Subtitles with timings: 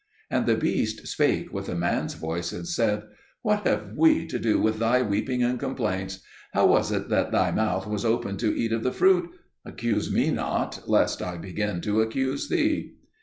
[0.31, 3.03] And the beast spake with a man's voice and said,
[3.43, 6.21] "What have we to do with thy weeping and complaints?
[6.55, 9.29] How was it that thy mouth was opened to eat of the fruit?
[9.63, 12.95] Accuse me not, lest I begin to accuse thee."